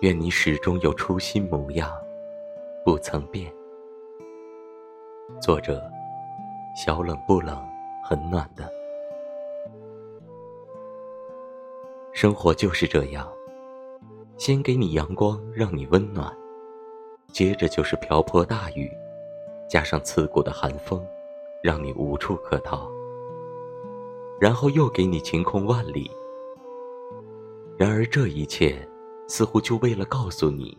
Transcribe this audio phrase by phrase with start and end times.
[0.00, 1.90] 愿你始终有初心模样，
[2.84, 3.52] 不曾变。
[5.40, 5.82] 作者：
[6.76, 7.66] 小冷不冷，
[8.04, 8.70] 很暖的。
[12.12, 13.26] 生活就是这样，
[14.36, 16.30] 先给你阳光，让你温暖；
[17.32, 18.90] 接着就是瓢泼大雨，
[19.68, 21.04] 加上刺骨的寒风，
[21.62, 22.88] 让你无处可逃；
[24.38, 26.10] 然后又给你晴空万里。
[27.78, 28.76] 然而这一切。
[29.28, 30.78] 似乎就为了告诉你，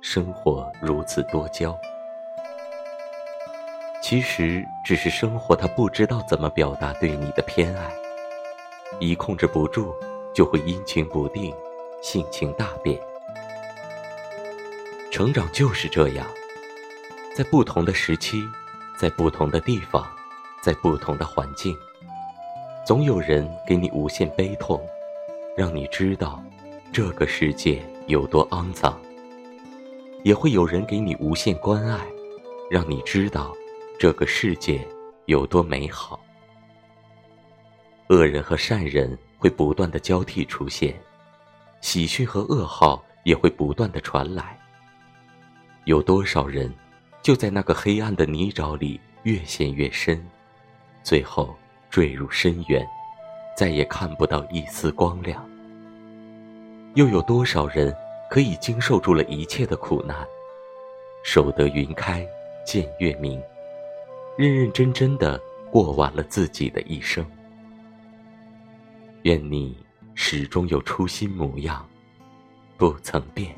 [0.00, 1.76] 生活如此多娇。
[4.00, 7.90] 其实只是生活，它不知道怎么表达对你的偏爱，
[9.00, 9.92] 一控制不住，
[10.32, 11.52] 就会阴晴不定，
[12.00, 12.96] 性情大变。
[15.10, 16.24] 成长就是这样，
[17.34, 18.44] 在不同的时期，
[18.96, 20.06] 在不同的地方，
[20.62, 21.76] 在不同的环境，
[22.86, 24.80] 总有人给你无限悲痛，
[25.58, 26.40] 让你知道。
[26.92, 28.98] 这个世界有多肮脏，
[30.22, 32.00] 也会有人给你无限关爱，
[32.70, 33.54] 让你知道
[33.98, 34.86] 这个世界
[35.26, 36.18] 有多美好。
[38.08, 40.98] 恶人和善人会不断的交替出现，
[41.82, 44.58] 喜讯和噩耗也会不断的传来。
[45.84, 46.72] 有多少人
[47.20, 50.24] 就在那个黑暗的泥沼里越陷越深，
[51.02, 51.54] 最后
[51.90, 52.82] 坠入深渊，
[53.58, 55.44] 再也看不到一丝光亮。
[56.94, 57.92] 又有多少人
[58.30, 60.16] 可以经受住了一切的苦难，
[61.24, 62.24] 守得云开
[62.64, 63.42] 见月明，
[64.36, 65.40] 认认真真的
[65.72, 67.26] 过完了自己的一生？
[69.22, 69.76] 愿你
[70.14, 71.84] 始终有初心模样，
[72.76, 73.57] 不曾变。